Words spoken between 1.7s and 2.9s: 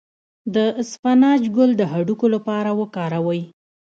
د هډوکو لپاره